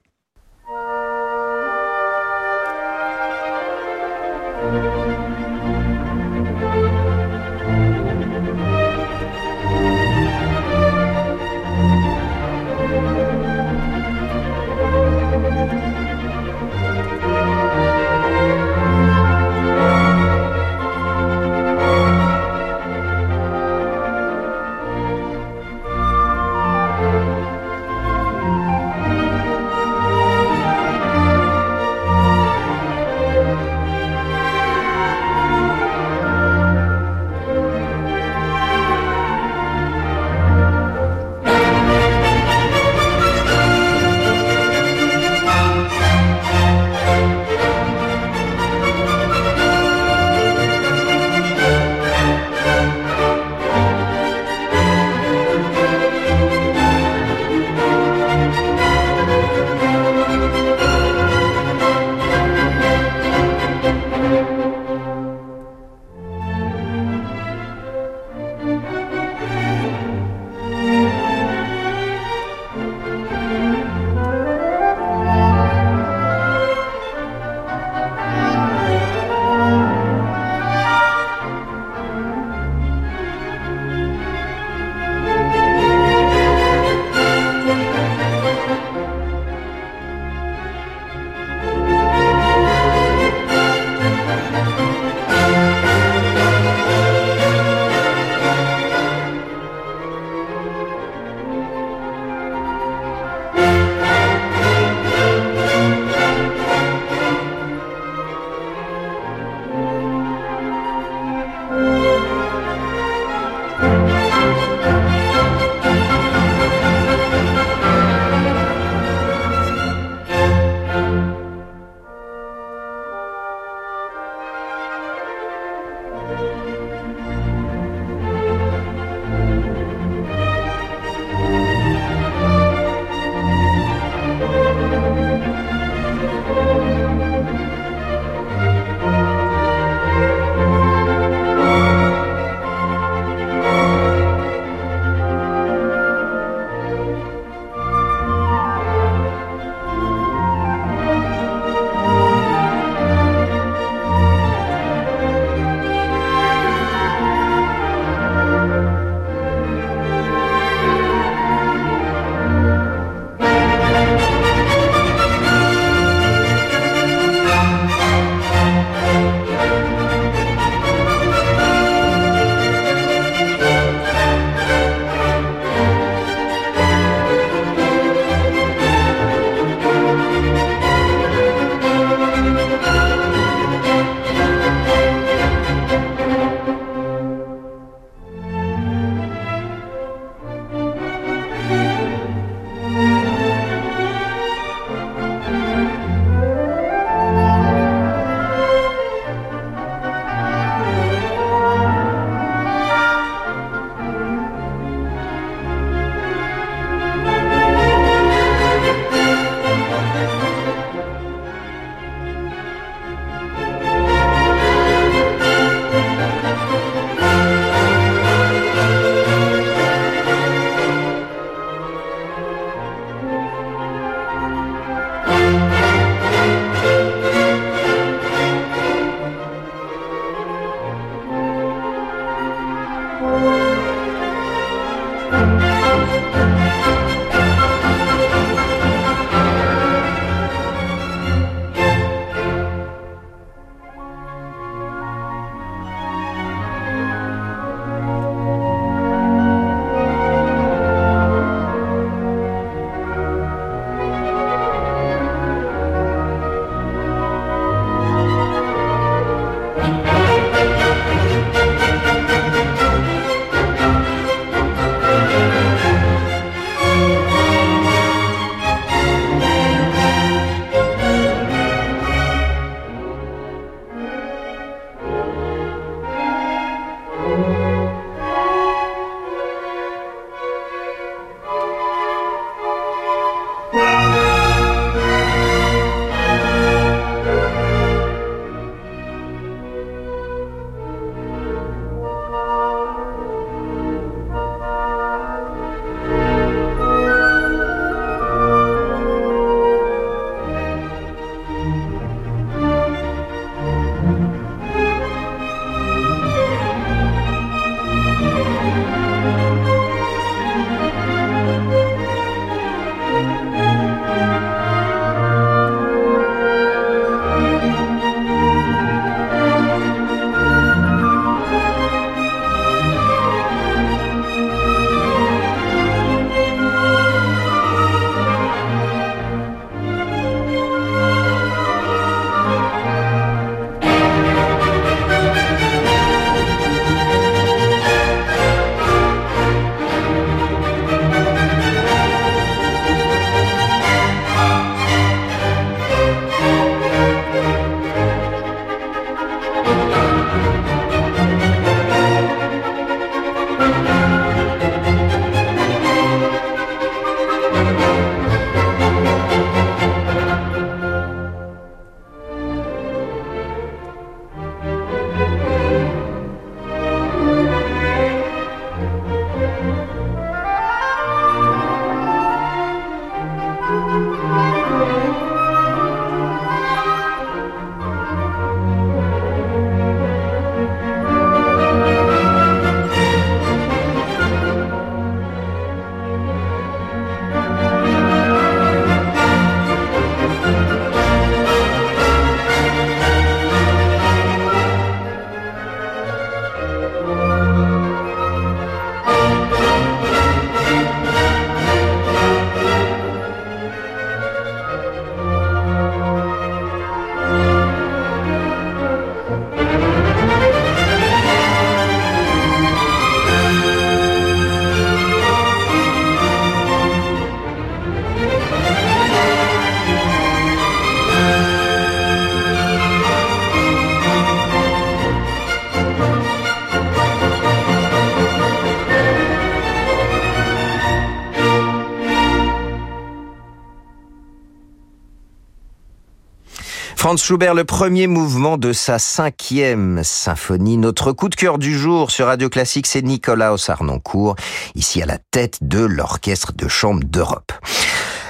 Franz 437.07 437.22
Schubert, 437.22 437.54
le 437.54 437.62
premier 437.62 438.09
mouvement 438.09 438.59
de 438.59 438.72
sa 438.72 438.98
cinquième 438.98 440.02
symphonie. 440.02 440.76
Notre 440.76 441.12
coup 441.12 441.28
de 441.28 441.36
cœur 441.36 441.57
du 441.57 441.78
jour 441.78 442.11
sur 442.11 442.26
Radio 442.26 442.48
Classique, 442.48 442.88
c'est 442.88 443.02
Nicolas 443.02 443.57
Sarnoncourt, 443.57 444.34
ici 444.74 445.00
à 445.02 445.07
la 445.07 445.18
tête 445.18 445.59
de 445.61 445.78
l'Orchestre 445.78 446.52
de 446.52 446.66
Chambre 446.66 447.04
d'Europe. 447.04 447.52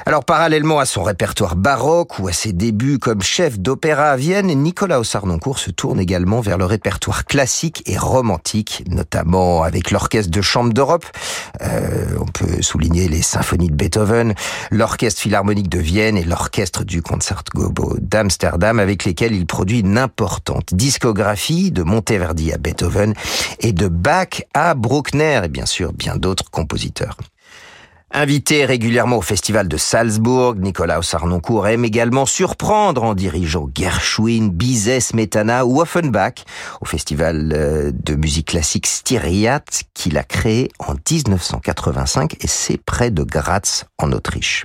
Alors 0.08 0.24
parallèlement 0.24 0.78
à 0.78 0.86
son 0.86 1.02
répertoire 1.02 1.56
baroque 1.56 2.20
ou 2.20 2.28
à 2.28 2.32
ses 2.32 2.52
débuts 2.52 3.00
comme 3.00 3.22
chef 3.22 3.58
d'opéra 3.58 4.10
à 4.10 4.16
Vienne, 4.16 4.46
Nicolas 4.46 5.02
Sarnoncourt 5.02 5.58
se 5.58 5.72
tourne 5.72 5.98
également 5.98 6.40
vers 6.40 6.58
le 6.58 6.64
répertoire 6.64 7.24
classique 7.24 7.82
et 7.86 7.98
romantique, 7.98 8.84
notamment 8.88 9.64
avec 9.64 9.90
l'orchestre 9.90 10.30
de 10.30 10.40
chambre 10.40 10.72
d'Europe. 10.72 11.04
Euh, 11.60 12.06
on 12.20 12.26
peut 12.26 12.62
souligner 12.62 13.08
les 13.08 13.20
symphonies 13.20 13.68
de 13.68 13.74
Beethoven, 13.74 14.34
l'orchestre 14.70 15.22
philharmonique 15.22 15.68
de 15.68 15.80
Vienne 15.80 16.16
et 16.16 16.22
l'orchestre 16.22 16.84
du 16.84 17.02
Concertgebouw 17.02 17.96
d'Amsterdam, 18.00 18.78
avec 18.78 19.04
lesquels 19.06 19.34
il 19.34 19.44
produit 19.44 19.80
une 19.80 19.98
importante 19.98 20.72
discographie 20.72 21.72
de 21.72 21.82
Monteverdi 21.82 22.52
à 22.52 22.58
Beethoven 22.58 23.12
et 23.58 23.72
de 23.72 23.88
Bach 23.88 24.44
à 24.54 24.74
Bruckner 24.74 25.40
et 25.42 25.48
bien 25.48 25.66
sûr 25.66 25.92
bien 25.92 26.14
d'autres 26.14 26.48
compositeurs. 26.48 27.16
Invité 28.18 28.64
régulièrement 28.64 29.18
au 29.18 29.20
festival 29.20 29.68
de 29.68 29.76
Salzbourg, 29.76 30.54
Nicolas 30.54 31.02
Sarnoncourt 31.02 31.68
aime 31.68 31.84
également 31.84 32.24
surprendre 32.24 33.02
en 33.02 33.12
dirigeant 33.12 33.68
Gershwin, 33.74 34.48
Bizet, 34.48 35.00
Smetana 35.00 35.66
ou 35.66 35.82
Offenbach 35.82 36.46
au 36.80 36.86
festival 36.86 37.52
euh, 37.54 37.92
de 37.92 38.14
musique 38.14 38.46
classique 38.48 38.86
Styriat 38.86 39.60
qu'il 39.92 40.16
a 40.16 40.22
créé 40.22 40.70
en 40.78 40.94
1985 40.94 42.42
et 42.42 42.46
c'est 42.46 42.78
près 42.78 43.10
de 43.10 43.22
Graz 43.22 43.84
en 43.98 44.10
Autriche. 44.12 44.64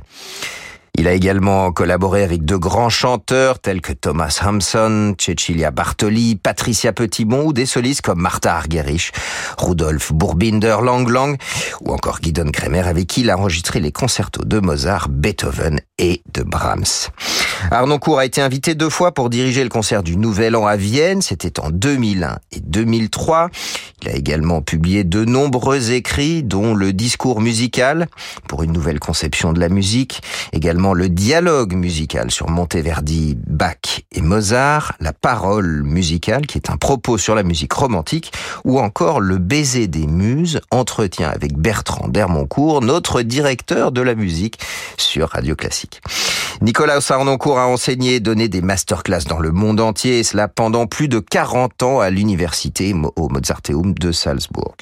Il 1.01 1.07
a 1.07 1.13
également 1.13 1.71
collaboré 1.71 2.21
avec 2.21 2.45
de 2.45 2.55
grands 2.55 2.91
chanteurs 2.91 3.57
tels 3.57 3.81
que 3.81 3.91
Thomas 3.91 4.39
Hampson, 4.45 5.15
Cecilia 5.19 5.71
Bartoli, 5.71 6.35
Patricia 6.35 6.93
Petitbon 6.93 7.45
ou 7.45 7.53
des 7.53 7.65
solistes 7.65 8.01
comme 8.01 8.21
Martha 8.21 8.55
Argerich, 8.55 9.11
Rudolf 9.57 10.13
Burbinder 10.13 10.77
Lang 10.83 11.09
Lang 11.09 11.41
ou 11.81 11.91
encore 11.91 12.19
Guidon 12.19 12.51
Kremer 12.51 12.87
avec 12.87 13.07
qui 13.07 13.21
il 13.21 13.31
a 13.31 13.37
enregistré 13.39 13.79
les 13.79 13.91
concertos 13.91 14.45
de 14.45 14.59
Mozart, 14.59 15.09
Beethoven 15.09 15.79
et 15.97 16.21
de 16.35 16.43
Brahms. 16.43 17.09
Arnoncourt 17.71 18.19
a 18.19 18.25
été 18.25 18.41
invité 18.41 18.75
deux 18.75 18.89
fois 18.89 19.11
pour 19.11 19.31
diriger 19.31 19.63
le 19.63 19.69
concert 19.69 20.03
du 20.03 20.17
Nouvel 20.17 20.55
An 20.55 20.67
à 20.67 20.75
Vienne, 20.75 21.21
c'était 21.21 21.59
en 21.59 21.69
2001 21.69 22.37
et 22.51 22.59
2003. 22.59 23.49
Il 24.01 24.09
a 24.09 24.15
également 24.15 24.61
publié 24.61 25.03
de 25.03 25.25
nombreux 25.25 25.91
écrits, 25.91 26.41
dont 26.41 26.73
le 26.73 26.91
discours 26.91 27.39
musical 27.39 28.07
pour 28.47 28.63
une 28.63 28.71
nouvelle 28.71 28.99
conception 28.99 29.53
de 29.53 29.59
la 29.59 29.69
musique, 29.69 30.21
le 30.93 31.09
dialogue 31.09 31.73
musical 31.73 32.31
sur 32.31 32.49
Monteverdi, 32.49 33.37
Bach 33.47 34.01
et 34.11 34.21
Mozart, 34.21 34.93
la 34.99 35.13
parole 35.13 35.83
musicale 35.83 36.45
qui 36.45 36.57
est 36.57 36.69
un 36.69 36.77
propos 36.77 37.17
sur 37.17 37.35
la 37.35 37.43
musique 37.43 37.73
romantique, 37.73 38.31
ou 38.63 38.79
encore 38.79 39.19
le 39.19 39.37
baiser 39.37 39.87
des 39.87 40.07
muses, 40.07 40.61
entretien 40.71 41.29
avec 41.29 41.57
Bertrand 41.57 42.07
Dermoncourt, 42.07 42.81
notre 42.81 43.21
directeur 43.21 43.91
de 43.91 44.01
la 44.01 44.15
musique 44.15 44.59
sur 44.97 45.29
Radio 45.29 45.55
Classique. 45.55 46.01
Nicolas 46.59 47.01
Sarnoncourt 47.01 47.59
a 47.59 47.67
enseigné 47.67 48.15
et 48.15 48.19
donné 48.19 48.49
des 48.49 48.61
masterclass 48.61 49.23
dans 49.27 49.39
le 49.39 49.51
monde 49.51 49.79
entier, 49.79 50.19
et 50.19 50.23
cela 50.23 50.47
pendant 50.47 50.87
plus 50.87 51.07
de 51.07 51.19
40 51.19 51.83
ans 51.83 51.99
à 51.99 52.09
l'université 52.09 52.93
au 53.15 53.29
Mozarteum 53.29 53.93
de 53.93 54.11
Salzbourg. 54.11 54.75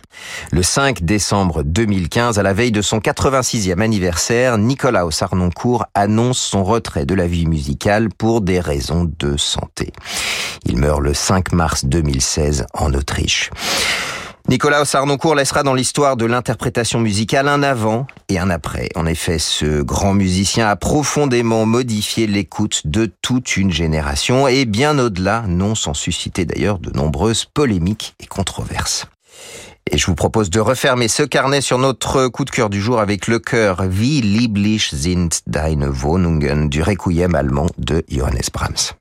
Le 0.51 0.63
5 0.63 1.03
décembre 1.03 1.63
2015, 1.63 2.39
à 2.39 2.43
la 2.43 2.53
veille 2.53 2.71
de 2.71 2.81
son 2.81 2.99
86e 2.99 3.79
anniversaire, 3.81 4.57
Nicolas 4.57 5.05
Sarnoncourt 5.11 5.85
annonce 5.93 6.39
son 6.39 6.63
retrait 6.63 7.05
de 7.05 7.13
la 7.13 7.27
vie 7.27 7.45
musicale 7.45 8.09
pour 8.09 8.41
des 8.41 8.59
raisons 8.59 9.09
de 9.19 9.37
santé. 9.37 9.93
Il 10.65 10.77
meurt 10.77 11.01
le 11.01 11.13
5 11.13 11.53
mars 11.53 11.85
2016 11.85 12.65
en 12.73 12.93
Autriche. 12.93 13.51
Nicolas 14.49 14.83
Sarnoncourt 14.83 15.35
laissera 15.35 15.61
dans 15.61 15.75
l'histoire 15.75 16.17
de 16.17 16.25
l'interprétation 16.25 16.99
musicale 16.99 17.47
un 17.47 17.61
avant 17.61 18.07
et 18.29 18.39
un 18.39 18.49
après. 18.49 18.89
En 18.95 19.05
effet, 19.05 19.37
ce 19.37 19.83
grand 19.83 20.15
musicien 20.15 20.67
a 20.67 20.75
profondément 20.75 21.67
modifié 21.67 22.25
l'écoute 22.25 22.81
de 22.85 23.11
toute 23.21 23.57
une 23.57 23.71
génération 23.71 24.47
et 24.47 24.65
bien 24.65 24.97
au-delà, 24.97 25.43
non 25.47 25.75
sans 25.75 25.93
susciter 25.93 26.45
d'ailleurs 26.45 26.79
de 26.79 26.89
nombreuses 26.89 27.45
polémiques 27.45 28.15
et 28.19 28.25
controverses. 28.25 29.05
Et 29.91 29.99
je 29.99 30.07
vous 30.07 30.15
propose 30.15 30.49
de 30.49 30.59
refermer 30.59 31.09
ce 31.09 31.21
carnet 31.21 31.61
sur 31.61 31.77
notre 31.77 32.27
coup 32.27 32.43
de 32.43 32.49
cœur 32.49 32.71
du 32.71 32.81
jour 32.81 32.99
avec 32.99 33.27
le 33.27 33.37
chœur 33.37 33.83
Wie 33.87 34.21
lieblich 34.21 34.89
sind 34.95 35.29
deine 35.45 35.87
Wohnungen 35.87 36.69
du 36.69 36.81
Requiem 36.81 37.35
allemand 37.35 37.67
de 37.77 38.03
Johannes 38.09 38.49
Brahms. 38.51 38.95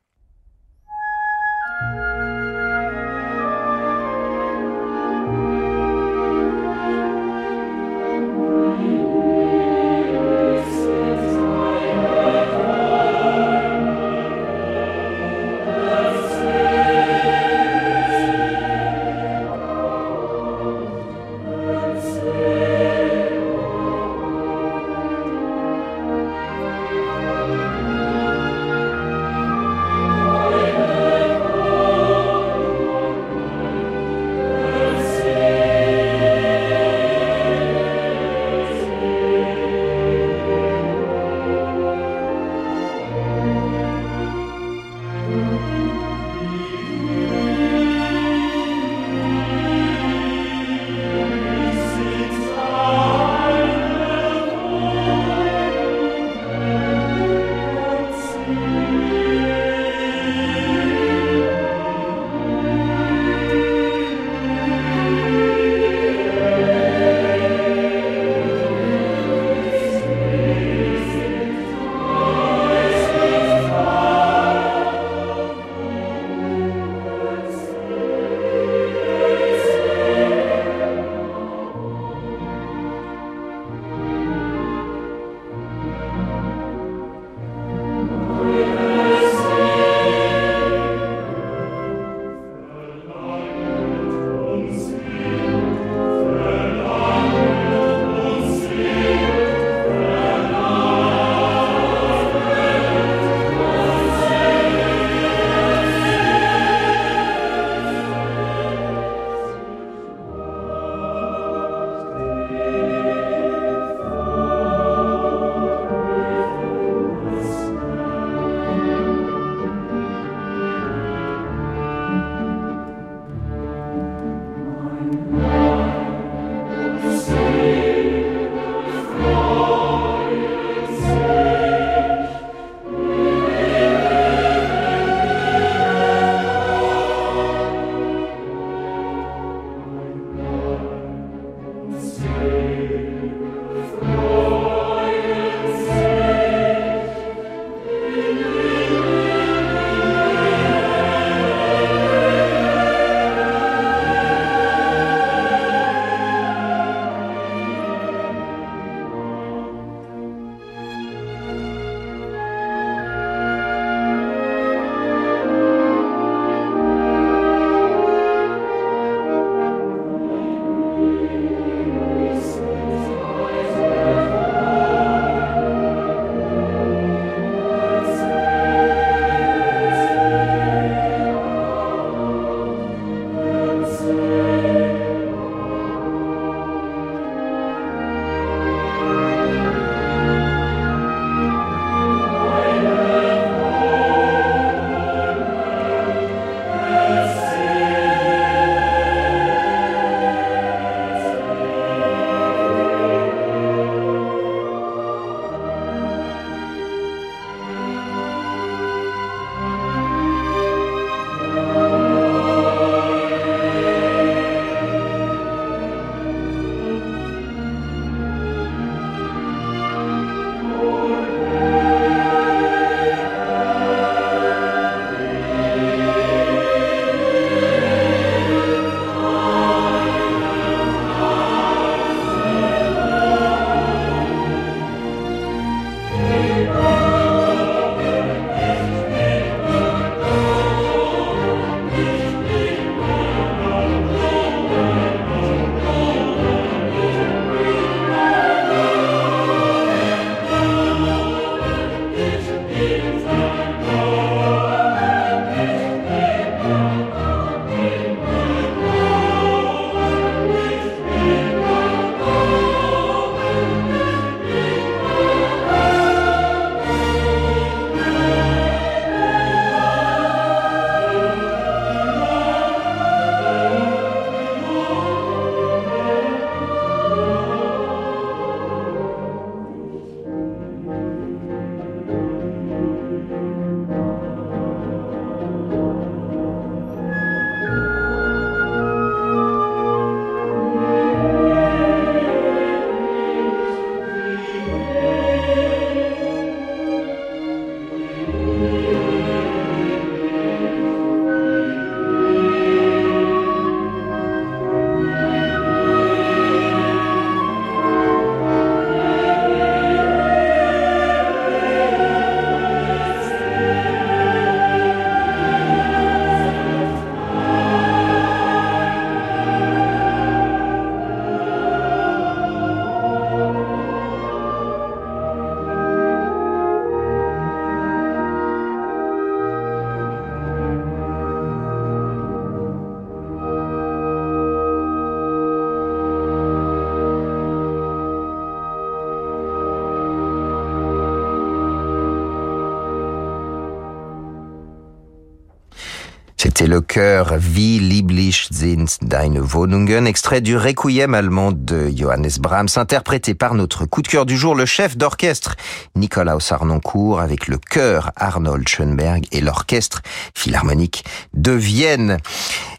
Le 346.68 346.82
chœur 346.82 347.34
Wie 347.40 347.78
lieblich 347.78 348.48
sind 348.50 348.98
deine 349.00 349.54
Wohnungen, 349.54 350.06
extrait 350.06 350.42
du 350.42 350.58
Requiem 350.58 351.14
allemand 351.14 351.52
de 351.52 351.88
Johannes 351.88 352.38
Brahms, 352.40 352.76
interprété 352.76 353.34
par 353.34 353.54
notre 353.54 353.86
coup 353.86 354.02
de 354.02 354.08
cœur 354.08 354.26
du 354.26 354.36
jour, 354.36 354.54
le 354.54 354.66
chef 354.66 354.94
d'orchestre 354.94 355.56
Nicolas 355.96 356.38
Sarnoncourt, 356.40 357.20
avec 357.20 357.48
le 357.48 357.56
chœur 357.56 358.12
Arnold 358.16 358.68
Schoenberg 358.68 359.26
et 359.32 359.40
l'orchestre 359.40 360.02
philharmonique 360.34 361.06
de 361.32 361.52
Vienne. 361.52 362.18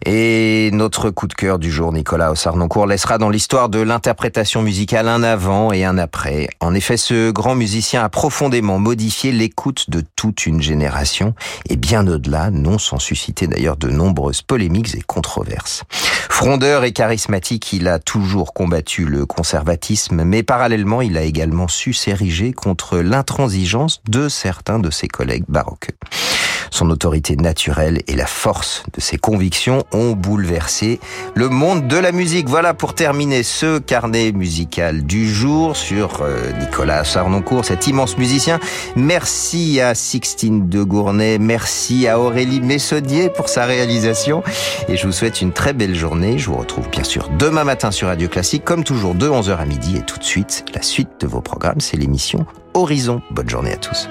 Et 0.05 0.69
notre 0.71 1.09
coup 1.09 1.27
de 1.27 1.33
cœur 1.33 1.59
du 1.59 1.69
jour, 1.71 1.91
Nicolas 1.91 2.33
Sarnoncourt, 2.35 2.87
laissera 2.87 3.17
dans 3.17 3.29
l'histoire 3.29 3.67
de 3.67 3.79
l'interprétation 3.79 4.61
musicale 4.61 5.07
un 5.09 5.23
avant 5.23 5.73
et 5.73 5.83
un 5.83 5.97
après. 5.97 6.47
En 6.61 6.73
effet, 6.73 6.95
ce 6.95 7.31
grand 7.31 7.55
musicien 7.55 8.03
a 8.03 8.09
profondément 8.09 8.79
modifié 8.79 9.31
l'écoute 9.31 9.89
de 9.89 10.01
toute 10.15 10.45
une 10.45 10.61
génération 10.61 11.35
et 11.67 11.75
bien 11.75 12.07
au-delà, 12.07 12.49
non 12.49 12.77
sans 12.77 12.99
susciter 12.99 13.47
d'ailleurs 13.47 13.77
de 13.77 13.89
nombreuses 13.89 14.41
polémiques 14.41 14.95
et 14.95 15.01
controverses. 15.01 15.83
Frondeur 16.29 16.85
et 16.85 16.93
charismatique, 16.93 17.73
il 17.73 17.89
a 17.89 17.99
toujours 17.99 18.53
combattu 18.53 19.03
le 19.03 19.25
conservatisme, 19.25 20.23
mais 20.23 20.43
parallèlement, 20.43 21.01
il 21.01 21.17
a 21.17 21.23
également 21.23 21.67
su 21.67 21.91
s'ériger 21.91 22.53
contre 22.53 22.99
l'intransigeance 22.99 24.01
de 24.07 24.29
certains 24.29 24.79
de 24.79 24.89
ses 24.89 25.09
collègues 25.09 25.45
baroques. 25.49 25.89
Son 26.72 26.89
autorité 26.89 27.36
naturelle 27.36 28.01
et 28.07 28.15
la 28.15 28.26
force 28.26 28.84
de 28.93 29.01
ses 29.01 29.17
convictions 29.17 29.84
ont 29.91 30.11
bouleversé 30.11 30.99
le 31.36 31.49
monde 31.49 31.88
de 31.88 31.97
la 31.97 32.11
musique. 32.11 32.47
Voilà 32.47 32.74
pour 32.74 32.93
terminer 32.93 33.43
ce 33.43 33.80
carnet 33.80 34.32
musical 34.32 35.03
du 35.03 35.30
jour 35.30 35.76
sur 35.76 36.22
euh, 36.22 36.51
Nicolas 36.59 37.03
Sarnoncourt, 37.03 37.65
cet 37.65 37.88
immense 37.88 38.17
musicien. 38.17 38.59
Merci 38.95 39.82
à 39.82 39.95
Sixtine 39.95 40.70
de 40.70 40.84
Gournay, 40.84 41.39
merci 41.39 42.07
à 42.07 42.20
Aurélie 42.20 42.61
Messodier 42.61 43.30
pour 43.30 43.49
sa 43.49 43.65
réalisation 43.65 44.43
et 44.88 44.97
je 44.97 45.05
vous 45.07 45.13
souhaite 45.13 45.41
une 45.41 45.51
très 45.51 45.74
belle 45.74 45.95
journée. 45.95 46.38
Je 46.38 46.49
vous 46.49 46.57
retrouve 46.57 46.89
bien 46.89 47.03
sûr 47.03 47.30
demain 47.38 47.63
matin 47.63 47.91
sur 47.91 48.07
Radio 48.07 48.28
Classique, 48.28 48.63
comme 48.63 48.84
toujours 48.84 49.15
de 49.15 49.28
11h 49.28 49.57
à 49.57 49.65
midi 49.65 49.97
et 49.97 50.01
tout 50.01 50.17
de 50.17 50.24
suite, 50.24 50.65
la 50.74 50.82
suite 50.82 51.09
de 51.20 51.28
vos 51.28 51.41
programmes, 51.41 51.82
c'est 51.82 51.97
l'émission 51.97 52.45
Horizon. 52.74 53.22
Bonne 53.32 53.49
journée 53.49 53.74
à 53.74 53.78
tous. 53.78 54.07